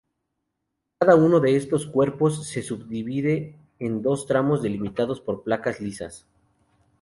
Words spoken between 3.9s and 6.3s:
dos tramos delimitados por placas lisas.